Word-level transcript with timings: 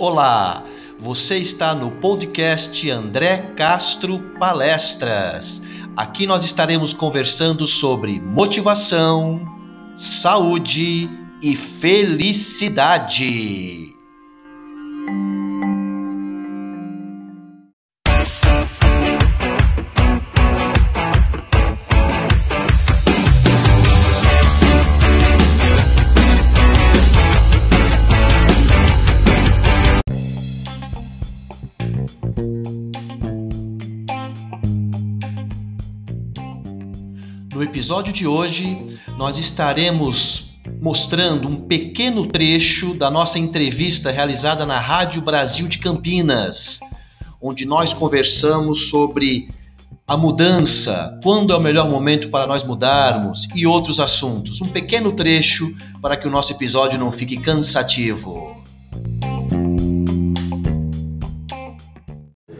Olá, 0.00 0.62
você 1.00 1.38
está 1.38 1.74
no 1.74 1.90
podcast 1.90 2.88
André 2.88 3.38
Castro 3.56 4.20
Palestras. 4.38 5.60
Aqui 5.96 6.24
nós 6.24 6.44
estaremos 6.44 6.94
conversando 6.94 7.66
sobre 7.66 8.20
motivação, 8.20 9.40
saúde 9.96 11.10
e 11.42 11.56
felicidade. 11.56 13.18
No 37.58 37.64
episódio 37.64 38.12
de 38.12 38.24
hoje, 38.24 39.00
nós 39.16 39.36
estaremos 39.36 40.60
mostrando 40.80 41.48
um 41.48 41.56
pequeno 41.56 42.24
trecho 42.24 42.94
da 42.94 43.10
nossa 43.10 43.36
entrevista 43.36 44.12
realizada 44.12 44.64
na 44.64 44.78
Rádio 44.78 45.20
Brasil 45.20 45.66
de 45.66 45.78
Campinas, 45.78 46.78
onde 47.42 47.66
nós 47.66 47.92
conversamos 47.92 48.88
sobre 48.88 49.48
a 50.06 50.16
mudança, 50.16 51.18
quando 51.20 51.52
é 51.52 51.56
o 51.56 51.60
melhor 51.60 51.90
momento 51.90 52.30
para 52.30 52.46
nós 52.46 52.62
mudarmos 52.62 53.48
e 53.52 53.66
outros 53.66 53.98
assuntos. 53.98 54.60
Um 54.60 54.68
pequeno 54.68 55.10
trecho 55.10 55.76
para 56.00 56.16
que 56.16 56.28
o 56.28 56.30
nosso 56.30 56.52
episódio 56.52 56.96
não 56.96 57.10
fique 57.10 57.40
cansativo. 57.40 58.56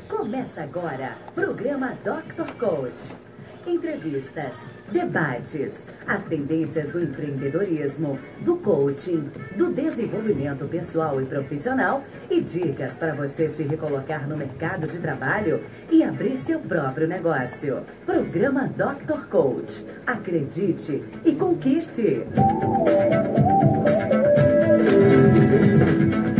Começa 0.08 0.60
agora, 0.60 1.16
programa 1.36 1.96
Dr. 2.02 2.50
Coach. 2.58 3.27
Entrevistas, 3.68 4.56
debates, 4.90 5.84
as 6.06 6.24
tendências 6.24 6.90
do 6.90 7.02
empreendedorismo, 7.02 8.18
do 8.40 8.56
coaching, 8.56 9.30
do 9.58 9.70
desenvolvimento 9.70 10.64
pessoal 10.64 11.20
e 11.20 11.26
profissional 11.26 12.02
e 12.30 12.40
dicas 12.40 12.96
para 12.96 13.14
você 13.14 13.50
se 13.50 13.62
recolocar 13.62 14.26
no 14.26 14.38
mercado 14.38 14.86
de 14.86 14.98
trabalho 14.98 15.62
e 15.90 16.02
abrir 16.02 16.38
seu 16.38 16.60
próprio 16.60 17.06
negócio. 17.06 17.82
Programa 18.06 18.66
Dr. 18.66 19.26
Coach. 19.28 19.84
Acredite 20.06 21.04
e 21.22 21.34
conquiste. 21.34 22.24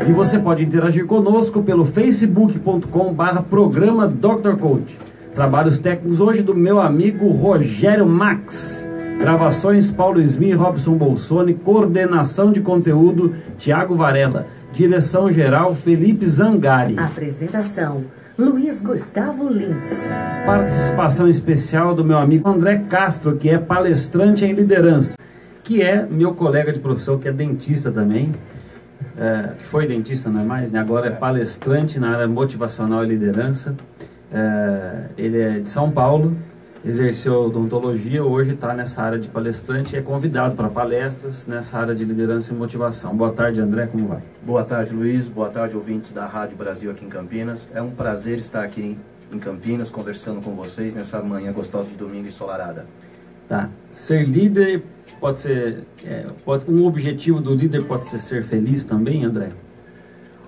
E 0.08 0.12
você 0.12 0.38
pode 0.38 0.64
interagir 0.64 1.08
conosco 1.08 1.64
pelo 1.64 1.86
facebook.com/barra 1.86 3.42
programa 3.42 4.08
Dr. 4.08 4.58
Coach. 4.60 4.96
Trabalhos 5.34 5.80
técnicos 5.80 6.20
hoje 6.20 6.44
do 6.44 6.54
meu 6.54 6.80
amigo 6.80 7.30
Rogério 7.30 8.06
Max. 8.06 8.91
Gravações 9.22 9.92
Paulo 9.92 10.20
Smith, 10.20 10.56
Robson 10.56 10.96
Bolsoni, 10.96 11.54
coordenação 11.54 12.52
de 12.52 12.60
conteúdo 12.60 13.36
Tiago 13.56 13.94
Varela, 13.94 14.48
direção 14.74 15.30
geral 15.32 15.76
Felipe 15.76 16.26
Zangari. 16.26 16.98
Apresentação: 16.98 18.04
Luiz 18.36 18.82
Gustavo 18.82 19.48
Lins. 19.48 19.96
Participação 20.44 21.28
especial 21.28 21.94
do 21.94 22.04
meu 22.04 22.18
amigo 22.18 22.50
André 22.50 22.84
Castro, 22.90 23.36
que 23.36 23.48
é 23.48 23.60
palestrante 23.60 24.44
em 24.44 24.54
liderança, 24.54 25.16
que 25.62 25.84
é 25.84 26.04
meu 26.04 26.34
colega 26.34 26.74
de 26.74 26.80
profissão, 26.80 27.20
que 27.20 27.28
é 27.28 27.32
dentista 27.32 27.92
também. 27.92 28.34
É, 29.16 29.54
que 29.60 29.66
foi 29.66 29.86
dentista, 29.86 30.32
não 30.32 30.42
é 30.42 30.44
mais, 30.44 30.72
né? 30.72 30.80
agora 30.80 31.08
é 31.08 31.12
palestrante 31.12 32.00
na 32.00 32.16
área 32.16 32.28
motivacional 32.28 33.04
e 33.06 33.08
liderança. 33.08 33.76
É, 34.34 35.04
ele 35.16 35.40
é 35.40 35.60
de 35.60 35.70
São 35.70 35.92
Paulo, 35.92 36.36
exerceu 36.84 37.46
odontologia, 37.46 38.24
hoje 38.24 38.54
está 38.54 38.74
nessa 38.74 39.02
área 39.02 39.20
de 39.20 39.28
palestrante 39.28 39.96
e 39.96 40.00
é 40.00 40.02
convidado 40.02 40.56
para 40.56 40.68
palestras 40.68 41.46
nessa 41.46 41.78
área 41.78 41.94
de 41.94 42.04
liderança 42.04 42.52
e 42.52 42.56
motivação. 42.56 43.16
Boa 43.16 43.32
tarde, 43.32 43.62
André, 43.62 43.86
como 43.88 44.08
vai? 44.08 44.24
Boa 44.42 44.64
tarde, 44.64 44.94
Luiz. 44.94 45.28
Boa 45.28 45.50
tarde, 45.50 45.76
ouvintes 45.76 46.12
da 46.12 46.26
Rádio 46.26 46.58
Brasil 46.58 46.90
aqui 46.90 47.06
em 47.06 47.10
Campinas. 47.10 47.70
É 47.74 47.82
um 47.82 47.92
prazer 47.92 48.40
estar 48.40 48.64
aqui 48.64 48.98
em 49.32 49.40
Campinas 49.40 49.90
conversando 49.90 50.42
com 50.42 50.56
vocês 50.56 50.94
nessa 50.94 51.22
manhã 51.22 51.52
gostosa 51.52 51.88
de 51.88 51.96
domingo 51.96 52.28
ensolarada. 52.28 52.88
Tá. 53.48 53.70
Ser 53.92 54.28
líder 54.28 54.84
pode 55.20 55.40
ser. 55.40 55.84
É, 56.04 56.26
pode, 56.44 56.70
um 56.70 56.86
objetivo 56.86 57.40
do 57.40 57.54
líder 57.54 57.86
pode 57.86 58.06
ser 58.06 58.18
ser 58.18 58.44
feliz 58.44 58.84
também, 58.84 59.24
André? 59.24 59.52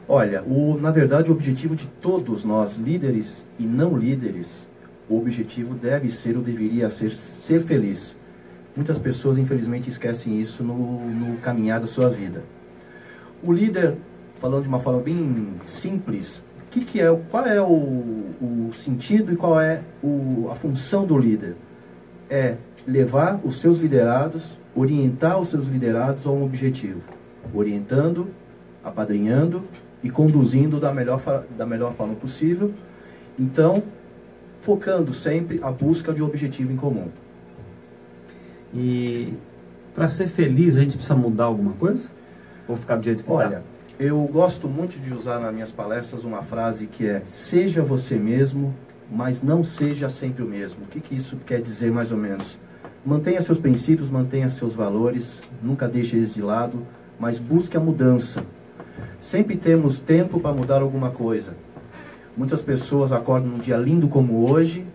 Olha, 0.07 0.43
o, 0.43 0.77
na 0.79 0.89
verdade, 0.89 1.29
o 1.29 1.33
objetivo 1.33 1.75
de 1.75 1.85
todos 2.01 2.43
nós, 2.43 2.75
líderes 2.75 3.45
e 3.59 3.63
não 3.63 3.97
líderes, 3.97 4.67
o 5.09 5.17
objetivo 5.17 5.75
deve 5.75 6.09
ser 6.09 6.37
ou 6.37 6.43
deveria 6.43 6.89
ser 6.89 7.11
ser 7.11 7.63
feliz. 7.63 8.15
Muitas 8.75 8.97
pessoas, 8.97 9.37
infelizmente, 9.37 9.89
esquecem 9.89 10.39
isso 10.39 10.63
no, 10.63 11.07
no 11.09 11.37
caminhar 11.37 11.79
da 11.79 11.87
sua 11.87 12.09
vida. 12.09 12.43
O 13.43 13.51
líder, 13.51 13.97
falando 14.39 14.63
de 14.63 14.67
uma 14.67 14.79
forma 14.79 14.99
bem 14.99 15.55
simples, 15.61 16.43
que 16.71 16.83
que 16.83 16.99
é, 16.99 17.15
qual 17.29 17.45
é 17.45 17.61
o, 17.61 17.65
o 17.65 18.71
sentido 18.73 19.31
e 19.31 19.35
qual 19.35 19.59
é 19.59 19.81
o, 20.01 20.49
a 20.51 20.55
função 20.55 21.05
do 21.05 21.15
líder? 21.17 21.55
É 22.27 22.57
levar 22.87 23.39
os 23.43 23.59
seus 23.59 23.77
liderados, 23.77 24.57
orientar 24.73 25.39
os 25.39 25.49
seus 25.49 25.67
liderados 25.67 26.25
a 26.25 26.31
um 26.31 26.43
objetivo, 26.43 27.01
orientando, 27.53 28.27
apadrinhando 28.83 29.63
e 30.01 30.09
conduzindo 30.09 30.79
da 30.79 30.91
melhor, 30.91 31.21
da 31.55 31.65
melhor 31.65 31.93
forma 31.93 32.15
possível. 32.15 32.73
Então, 33.37 33.83
focando 34.63 35.13
sempre 35.13 35.59
a 35.61 35.69
busca 35.69 36.11
de 36.13 36.23
um 36.23 36.25
objetivo 36.25 36.71
em 36.71 36.75
comum. 36.75 37.09
E 38.73 39.33
para 39.93 40.07
ser 40.07 40.27
feliz, 40.27 40.75
a 40.75 40.79
gente 40.79 40.95
precisa 40.95 41.15
mudar 41.15 41.43
alguma 41.43 41.73
coisa? 41.73 42.09
Ou 42.67 42.75
ficar 42.75 42.95
do 42.95 43.03
jeito 43.03 43.23
que 43.23 43.31
Olha, 43.31 43.57
tá? 43.57 43.61
eu 43.99 44.17
gosto 44.31 44.67
muito 44.67 44.99
de 44.99 45.13
usar 45.13 45.39
nas 45.39 45.53
minhas 45.53 45.71
palestras 45.71 46.23
uma 46.23 46.41
frase 46.41 46.87
que 46.87 47.05
é: 47.05 47.21
seja 47.27 47.83
você 47.83 48.15
mesmo, 48.15 48.73
mas 49.11 49.43
não 49.43 49.63
seja 49.63 50.07
sempre 50.07 50.41
o 50.43 50.47
mesmo. 50.47 50.85
O 50.85 50.87
que, 50.87 51.01
que 51.01 51.13
isso 51.13 51.37
quer 51.45 51.61
dizer 51.61 51.91
mais 51.91 52.11
ou 52.11 52.17
menos? 52.17 52.57
Mantenha 53.05 53.41
seus 53.41 53.57
princípios, 53.57 54.09
mantenha 54.09 54.47
seus 54.47 54.73
valores, 54.73 55.41
nunca 55.61 55.89
deixe 55.89 56.15
eles 56.15 56.33
de 56.33 56.41
lado, 56.41 56.87
mas 57.19 57.37
busque 57.37 57.75
a 57.75 57.79
mudança. 57.81 58.43
Sempre 59.19 59.57
temos 59.57 59.99
tempo 59.99 60.39
para 60.39 60.55
mudar 60.55 60.81
alguma 60.81 61.11
coisa. 61.11 61.53
Muitas 62.35 62.61
pessoas 62.61 63.11
acordam 63.11 63.51
num 63.51 63.59
dia 63.59 63.77
lindo 63.77 64.07
como 64.07 64.49
hoje 64.49 64.85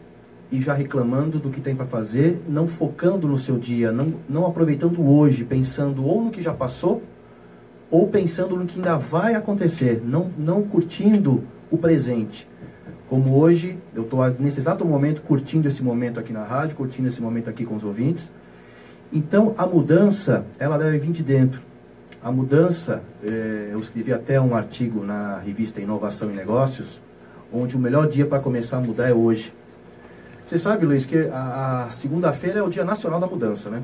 e 0.50 0.60
já 0.60 0.74
reclamando 0.74 1.38
do 1.38 1.50
que 1.50 1.60
tem 1.60 1.74
para 1.74 1.86
fazer, 1.86 2.42
não 2.48 2.66
focando 2.66 3.28
no 3.28 3.38
seu 3.38 3.56
dia, 3.58 3.92
não, 3.92 4.14
não 4.28 4.46
aproveitando 4.46 5.06
hoje, 5.06 5.44
pensando 5.44 6.04
ou 6.04 6.24
no 6.24 6.30
que 6.30 6.42
já 6.42 6.52
passou 6.52 7.02
ou 7.90 8.08
pensando 8.08 8.56
no 8.56 8.66
que 8.66 8.78
ainda 8.78 8.96
vai 8.96 9.34
acontecer, 9.34 10.02
não, 10.04 10.30
não 10.36 10.62
curtindo 10.62 11.44
o 11.70 11.78
presente. 11.78 12.48
Como 13.08 13.38
hoje, 13.38 13.78
eu 13.94 14.02
estou 14.02 14.20
nesse 14.38 14.58
exato 14.58 14.84
momento 14.84 15.22
curtindo 15.22 15.66
esse 15.66 15.82
momento 15.82 16.20
aqui 16.20 16.32
na 16.32 16.42
rádio, 16.42 16.76
curtindo 16.76 17.08
esse 17.08 17.22
momento 17.22 17.48
aqui 17.48 17.64
com 17.64 17.76
os 17.76 17.84
ouvintes. 17.84 18.30
Então, 19.10 19.54
a 19.56 19.64
mudança, 19.64 20.44
ela 20.58 20.76
deve 20.76 20.98
vir 20.98 21.12
de 21.12 21.22
dentro. 21.22 21.62
A 22.22 22.30
mudança, 22.30 23.02
eh, 23.24 23.70
eu 23.72 23.78
escrevi 23.80 24.12
até 24.12 24.38
um 24.38 24.54
artigo 24.54 25.02
na 25.02 25.38
revista 25.38 25.80
Inovação 25.80 26.30
e 26.30 26.34
Negócios, 26.34 27.00
onde 27.52 27.76
o 27.76 27.78
melhor 27.78 28.08
dia 28.08 28.26
para 28.26 28.38
começar 28.38 28.78
a 28.78 28.80
mudar 28.80 29.08
é 29.08 29.12
hoje. 29.12 29.52
Você 30.44 30.58
sabe, 30.58 30.86
Luiz, 30.86 31.04
que 31.04 31.28
a, 31.30 31.84
a 31.84 31.90
segunda-feira 31.90 32.60
é 32.60 32.62
o 32.62 32.70
dia 32.70 32.84
nacional 32.84 33.20
da 33.20 33.26
mudança, 33.26 33.68
né? 33.68 33.82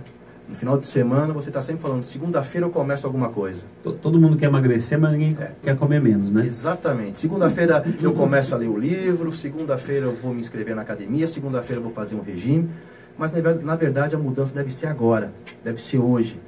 No 0.48 0.54
final 0.54 0.76
de 0.76 0.86
semana 0.86 1.32
você 1.32 1.48
está 1.48 1.62
sempre 1.62 1.80
falando, 1.80 2.04
segunda-feira 2.04 2.66
eu 2.66 2.70
começo 2.70 3.06
alguma 3.06 3.30
coisa. 3.30 3.64
Todo 3.82 4.20
mundo 4.20 4.36
quer 4.36 4.46
emagrecer, 4.46 4.98
mas 4.98 5.12
ninguém 5.12 5.36
é. 5.40 5.52
quer 5.62 5.76
comer 5.76 6.02
menos, 6.02 6.30
né? 6.30 6.44
Exatamente. 6.44 7.18
Segunda-feira 7.18 7.82
eu 8.00 8.12
começo 8.12 8.54
a 8.54 8.58
ler 8.58 8.68
o 8.68 8.76
livro, 8.76 9.32
segunda-feira 9.32 10.06
eu 10.06 10.14
vou 10.14 10.34
me 10.34 10.40
inscrever 10.40 10.76
na 10.76 10.82
academia, 10.82 11.26
segunda-feira 11.26 11.80
eu 11.80 11.82
vou 11.82 11.92
fazer 11.92 12.14
um 12.14 12.20
regime. 12.20 12.68
Mas 13.16 13.32
na 13.32 13.76
verdade 13.76 14.14
a 14.14 14.18
mudança 14.18 14.52
deve 14.52 14.72
ser 14.72 14.86
agora, 14.86 15.32
deve 15.62 15.80
ser 15.80 15.98
hoje. 15.98 16.38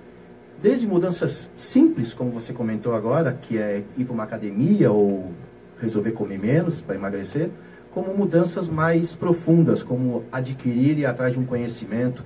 Desde 0.60 0.86
mudanças 0.86 1.48
simples, 1.56 2.12
como 2.12 2.30
você 2.30 2.52
comentou 2.52 2.94
agora, 2.94 3.32
que 3.32 3.56
é 3.56 3.82
ir 3.96 4.04
para 4.04 4.12
uma 4.12 4.24
academia 4.24 4.90
ou 4.90 5.32
resolver 5.80 6.12
comer 6.12 6.38
menos 6.38 6.80
para 6.80 6.94
emagrecer, 6.94 7.50
como 7.92 8.14
mudanças 8.14 8.68
mais 8.68 9.14
profundas, 9.14 9.82
como 9.82 10.24
adquirir 10.30 10.98
e 10.98 11.06
atrás 11.06 11.32
de 11.32 11.38
um 11.38 11.44
conhecimento. 11.44 12.24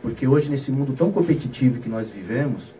Porque 0.00 0.26
hoje, 0.26 0.50
nesse 0.50 0.70
mundo 0.70 0.92
tão 0.92 1.10
competitivo 1.10 1.80
que 1.80 1.88
nós 1.88 2.08
vivemos, 2.08 2.74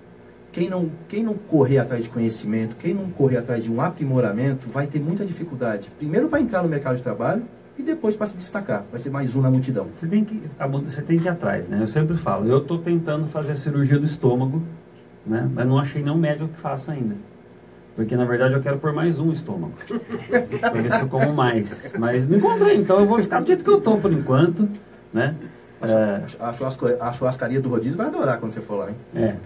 quem 0.52 0.68
não, 0.68 0.90
quem 1.08 1.22
não 1.22 1.34
correr 1.34 1.78
atrás 1.78 2.04
de 2.04 2.10
conhecimento, 2.10 2.76
quem 2.76 2.92
não 2.92 3.10
correr 3.10 3.38
atrás 3.38 3.64
de 3.64 3.72
um 3.72 3.80
aprimoramento, 3.80 4.68
vai 4.68 4.86
ter 4.86 5.00
muita 5.00 5.24
dificuldade. 5.24 5.90
Primeiro 5.98 6.28
para 6.28 6.40
entrar 6.40 6.62
no 6.62 6.68
mercado 6.68 6.96
de 6.96 7.02
trabalho 7.02 7.42
e 7.78 7.82
depois 7.82 8.14
para 8.14 8.26
se 8.26 8.36
destacar. 8.36 8.84
Vai 8.90 9.00
ser 9.00 9.10
mais 9.10 9.34
um 9.34 9.40
na 9.40 9.50
multidão. 9.50 9.88
Você 9.94 10.06
tem 10.06 10.24
que, 10.24 10.42
você 10.84 11.02
tem 11.02 11.18
que 11.18 11.24
ir 11.24 11.28
atrás, 11.28 11.68
né? 11.68 11.78
Eu 11.80 11.86
sempre 11.86 12.16
falo, 12.16 12.46
eu 12.46 12.58
estou 12.58 12.78
tentando 12.78 13.26
fazer 13.28 13.52
a 13.52 13.54
cirurgia 13.54 13.98
do 13.98 14.04
estômago, 14.04 14.62
né? 15.26 15.48
Mas 15.52 15.66
não 15.66 15.78
achei 15.78 16.02
nenhum 16.02 16.18
médico 16.18 16.48
que 16.50 16.60
faça 16.60 16.92
ainda. 16.92 17.16
Porque 17.94 18.16
na 18.16 18.24
verdade 18.24 18.54
eu 18.54 18.60
quero 18.60 18.78
pôr 18.78 18.92
mais 18.92 19.20
um 19.20 19.32
estômago. 19.32 19.74
Para 20.60 20.70
ver 20.70 20.92
se 20.92 21.00
eu 21.02 21.08
como 21.08 21.32
mais. 21.32 21.92
Mas 21.98 22.26
não 22.26 22.38
encontrei, 22.38 22.76
então 22.76 22.98
eu 22.98 23.06
vou 23.06 23.18
ficar 23.18 23.40
do 23.40 23.46
jeito 23.46 23.62
que 23.62 23.70
eu 23.70 23.78
estou 23.78 23.98
por 24.00 24.12
enquanto, 24.12 24.68
né? 25.12 25.34
É... 25.82 26.22
A, 26.40 26.52
churrasco, 26.52 26.86
a 27.00 27.12
churrascaria 27.12 27.60
do 27.60 27.68
rodízio 27.68 27.98
vai 27.98 28.06
adorar 28.06 28.38
quando 28.38 28.52
você 28.52 28.60
for 28.60 28.76
lá, 28.76 28.88
hein? 28.88 28.96
É. 29.14 29.36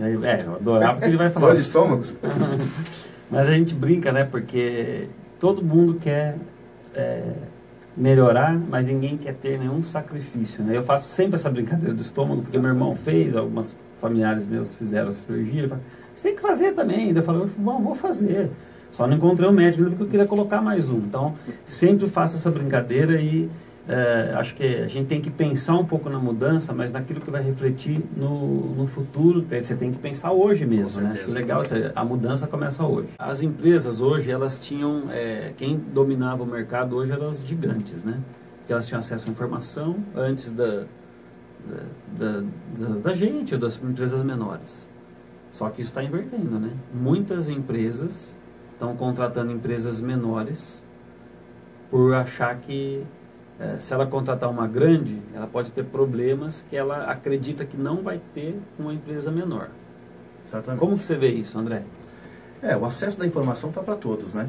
É, 0.00 0.42
eu 0.46 0.54
adorava 0.54 0.94
porque 0.94 1.08
ele 1.08 1.18
vai 1.18 1.28
falar. 1.28 1.48
Dois 1.48 1.60
estômagos? 1.60 2.14
Mas 3.30 3.46
a 3.46 3.52
gente 3.52 3.74
brinca, 3.74 4.10
né? 4.10 4.24
Porque 4.24 5.08
todo 5.38 5.62
mundo 5.62 5.98
quer 6.00 6.36
é, 6.94 7.22
melhorar, 7.96 8.54
mas 8.54 8.86
ninguém 8.86 9.16
quer 9.16 9.34
ter 9.34 9.58
nenhum 9.58 9.82
sacrifício, 9.82 10.62
né? 10.62 10.76
Eu 10.76 10.82
faço 10.82 11.08
sempre 11.08 11.36
essa 11.36 11.50
brincadeira 11.50 11.94
do 11.94 12.02
estômago, 12.02 12.42
porque 12.42 12.58
meu 12.58 12.70
irmão 12.70 12.94
fez, 12.94 13.34
algumas 13.34 13.74
familiares 14.02 14.44
meus 14.44 14.74
fizeram 14.74 15.08
a 15.08 15.12
cirurgia. 15.12 15.60
Ele 15.60 15.68
fala, 15.68 15.80
você 16.12 16.22
tem 16.24 16.34
que 16.34 16.42
fazer 16.42 16.72
também. 16.72 17.16
Eu 17.16 17.22
falei, 17.22 17.48
bom, 17.56 17.80
vou 17.80 17.94
fazer. 17.94 18.50
Só 18.90 19.06
não 19.06 19.16
encontrei 19.16 19.48
um 19.48 19.52
médico 19.52 19.84
porque 19.84 20.02
eu 20.02 20.08
queria 20.08 20.26
colocar 20.26 20.60
mais 20.60 20.90
um. 20.90 20.98
Então, 20.98 21.34
sempre 21.64 22.06
faço 22.08 22.36
essa 22.36 22.50
brincadeira 22.50 23.20
e 23.20 23.48
é, 23.88 24.34
acho 24.36 24.54
que 24.54 24.64
a 24.64 24.86
gente 24.86 25.06
tem 25.06 25.20
que 25.20 25.30
pensar 25.30 25.74
um 25.74 25.84
pouco 25.84 26.10
na 26.10 26.18
mudança, 26.18 26.72
mas 26.72 26.92
naquilo 26.92 27.20
que 27.20 27.30
vai 27.30 27.42
refletir 27.42 28.00
no, 28.14 28.74
no 28.74 28.86
futuro, 28.86 29.44
você 29.48 29.74
tem 29.74 29.90
que 29.90 29.98
pensar 29.98 30.32
hoje 30.32 30.66
mesmo, 30.66 31.00
né? 31.00 31.18
Acho 31.20 31.32
legal, 31.32 31.62
a 31.94 32.04
mudança 32.04 32.46
começa 32.46 32.84
hoje. 32.84 33.08
As 33.18 33.42
empresas 33.42 34.00
hoje, 34.00 34.30
elas 34.30 34.58
tinham, 34.58 35.04
é, 35.10 35.52
quem 35.56 35.76
dominava 35.76 36.42
o 36.42 36.46
mercado 36.46 36.96
hoje 36.96 37.12
eram 37.12 37.28
as 37.28 37.44
gigantes, 37.44 38.04
né? 38.04 38.20
Que 38.66 38.72
elas 38.72 38.86
tinham 38.86 38.98
acesso 38.98 39.28
à 39.28 39.32
informação 39.32 39.96
antes 40.14 40.52
da, 40.52 40.84
da, 42.18 42.42
da, 42.78 42.94
da 43.00 43.12
gente 43.12 43.54
ou 43.54 43.60
das 43.60 43.76
empresas 43.82 44.22
menores. 44.22 44.88
Só 45.50 45.68
que 45.68 45.82
isso 45.82 45.90
está 45.90 46.02
invertendo, 46.02 46.58
né? 46.58 46.70
Muitas 46.94 47.48
empresas 47.48 48.38
estão 48.72 48.96
contratando 48.96 49.52
empresas 49.52 50.00
menores 50.00 50.84
por 51.90 52.14
achar 52.14 52.56
que 52.58 53.04
é, 53.60 53.78
se 53.78 53.92
ela 53.92 54.06
contratar 54.06 54.50
uma 54.50 54.66
grande, 54.66 55.20
ela 55.34 55.46
pode 55.46 55.70
ter 55.70 55.84
problemas 55.84 56.64
que 56.68 56.74
ela 56.74 57.04
acredita 57.04 57.64
que 57.64 57.76
não 57.76 58.02
vai 58.02 58.20
ter 58.34 58.58
com 58.76 58.84
uma 58.84 58.94
empresa 58.94 59.30
menor. 59.30 59.68
Exatamente. 60.44 60.80
Como 60.80 60.98
que 60.98 61.04
você 61.04 61.16
vê 61.16 61.28
isso, 61.28 61.58
André? 61.58 61.84
É, 62.62 62.76
o 62.76 62.84
acesso 62.84 63.18
da 63.18 63.26
informação 63.26 63.68
está 63.68 63.82
para 63.82 63.94
todos, 63.94 64.34
né? 64.34 64.48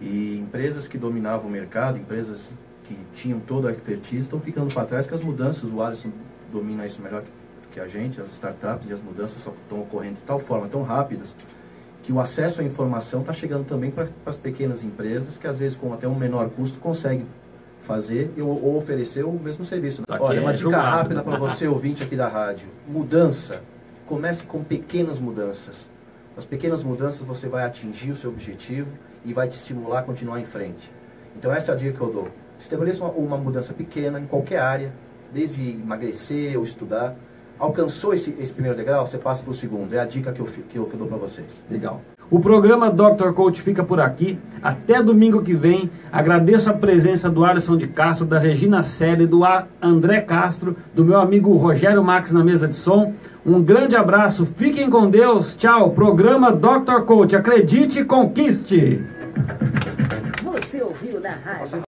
E 0.00 0.38
empresas 0.38 0.88
que 0.88 0.96
dominavam 0.96 1.48
o 1.48 1.50
mercado, 1.50 1.98
empresas 1.98 2.50
que 2.84 2.96
tinham 3.12 3.38
toda 3.40 3.68
a 3.68 3.72
expertise, 3.72 4.22
estão 4.22 4.40
ficando 4.40 4.72
para 4.72 4.84
trás 4.86 5.04
porque 5.04 5.14
as 5.14 5.24
mudanças, 5.24 5.70
o 5.70 5.82
Alisson 5.82 6.10
domina 6.50 6.86
isso 6.86 7.00
melhor 7.00 7.22
que, 7.72 7.78
a 7.78 7.86
gente, 7.86 8.20
as 8.20 8.28
startups 8.32 8.88
e 8.88 8.92
as 8.92 9.00
mudanças 9.00 9.38
estão 9.38 9.80
ocorrendo 9.80 10.16
de 10.16 10.22
tal 10.22 10.38
forma, 10.38 10.68
tão 10.68 10.82
rápidas, 10.82 11.34
que 12.02 12.12
o 12.12 12.20
acesso 12.20 12.60
à 12.60 12.64
informação 12.64 13.20
está 13.20 13.32
chegando 13.32 13.64
também 13.64 13.90
para 13.90 14.08
as 14.26 14.36
pequenas 14.36 14.82
empresas, 14.82 15.36
que 15.36 15.46
às 15.46 15.58
vezes 15.58 15.76
com 15.76 15.92
até 15.92 16.08
um 16.08 16.14
menor 16.14 16.50
custo 16.50 16.78
conseguem 16.80 17.26
fazer 17.80 18.32
ou, 18.38 18.62
ou 18.62 18.76
oferecer 18.76 19.24
o 19.24 19.32
mesmo 19.32 19.64
serviço. 19.64 20.02
Tá 20.02 20.16
Olha, 20.20 20.40
uma 20.40 20.50
é 20.50 20.54
dica 20.54 20.78
rápida 20.78 21.22
para 21.22 21.38
você, 21.38 21.66
ouvinte 21.66 22.02
aqui 22.02 22.16
da 22.16 22.28
rádio. 22.28 22.68
Mudança. 22.86 23.62
Comece 24.06 24.42
com 24.44 24.64
pequenas 24.64 25.18
mudanças. 25.18 25.88
As 26.36 26.44
pequenas 26.44 26.82
mudanças 26.82 27.20
você 27.20 27.48
vai 27.48 27.64
atingir 27.64 28.10
o 28.10 28.16
seu 28.16 28.30
objetivo 28.30 28.88
e 29.24 29.32
vai 29.32 29.48
te 29.48 29.52
estimular 29.52 30.00
a 30.00 30.02
continuar 30.02 30.40
em 30.40 30.44
frente. 30.44 30.90
Então 31.36 31.52
essa 31.52 31.72
é 31.72 31.74
a 31.74 31.76
dica 31.76 31.92
que 31.92 32.00
eu 32.00 32.12
dou. 32.12 32.28
Estabeleça 32.58 33.04
uma, 33.04 33.12
uma 33.12 33.36
mudança 33.36 33.72
pequena 33.72 34.18
em 34.18 34.26
qualquer 34.26 34.60
área, 34.60 34.92
desde 35.32 35.70
emagrecer 35.70 36.56
ou 36.56 36.62
estudar. 36.62 37.16
Alcançou 37.58 38.14
esse, 38.14 38.34
esse 38.38 38.52
primeiro 38.52 38.76
degrau, 38.76 39.06
você 39.06 39.18
passa 39.18 39.42
para 39.42 39.50
o 39.50 39.54
segundo. 39.54 39.92
É 39.92 40.00
a 40.00 40.06
dica 40.06 40.32
que 40.32 40.40
eu, 40.40 40.46
que 40.46 40.76
eu, 40.76 40.86
que 40.86 40.94
eu 40.94 40.98
dou 40.98 41.08
para 41.08 41.18
vocês. 41.18 41.46
Legal. 41.70 42.00
O 42.30 42.38
programa 42.38 42.90
Dr. 42.90 43.32
Coach 43.34 43.60
fica 43.60 43.82
por 43.82 44.00
aqui. 44.00 44.38
Até 44.62 45.02
domingo 45.02 45.42
que 45.42 45.52
vem. 45.52 45.90
Agradeço 46.12 46.70
a 46.70 46.72
presença 46.72 47.28
do 47.28 47.44
Alisson 47.44 47.76
de 47.76 47.88
Castro, 47.88 48.24
da 48.24 48.38
Regina 48.38 48.84
Selle, 48.84 49.26
do 49.26 49.40
André 49.82 50.20
Castro, 50.20 50.76
do 50.94 51.04
meu 51.04 51.18
amigo 51.18 51.56
Rogério 51.56 52.04
Max 52.04 52.30
na 52.30 52.44
mesa 52.44 52.68
de 52.68 52.76
som. 52.76 53.12
Um 53.44 53.60
grande 53.60 53.96
abraço, 53.96 54.46
fiquem 54.56 54.88
com 54.88 55.10
Deus. 55.10 55.54
Tchau. 55.54 55.90
Programa 55.90 56.52
Dr. 56.52 57.00
Coach. 57.04 57.34
Acredite 57.34 57.98
e 57.98 58.04
conquiste. 58.04 59.04
Você 60.44 60.82
ouviu 60.82 61.18
na 61.18 61.30
rádio. 61.30 61.89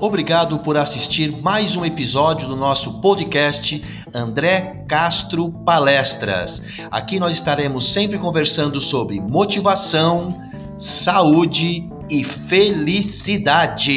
Obrigado 0.00 0.58
por 0.60 0.78
assistir 0.78 1.30
mais 1.42 1.76
um 1.76 1.84
episódio 1.84 2.48
do 2.48 2.56
nosso 2.56 3.02
podcast 3.02 3.84
André 4.14 4.86
Castro 4.88 5.52
Palestras. 5.52 6.64
Aqui 6.90 7.20
nós 7.20 7.34
estaremos 7.34 7.92
sempre 7.92 8.16
conversando 8.18 8.80
sobre 8.80 9.20
motivação, 9.20 10.40
saúde 10.78 11.86
e 12.08 12.24
felicidade. 12.24 13.90